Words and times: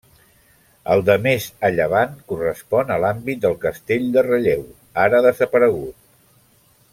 El 0.93 1.01
de 1.09 1.17
més 1.25 1.49
a 1.69 1.71
llevant 1.75 2.15
correspon 2.31 2.93
a 2.95 2.97
l'àmbit 3.03 3.45
del 3.45 3.59
Castell 3.67 4.09
de 4.17 4.25
Ralleu, 4.29 4.65
ara 5.05 5.21
desaparegut. 5.31 5.99